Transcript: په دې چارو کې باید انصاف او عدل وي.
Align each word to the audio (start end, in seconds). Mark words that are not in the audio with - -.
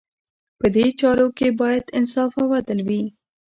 په 0.59 0.67
دې 0.75 0.85
چارو 0.99 1.27
کې 1.37 1.47
باید 1.61 1.83
انصاف 1.97 2.31
او 2.41 2.47
عدل 2.57 2.79
وي. 2.87 3.03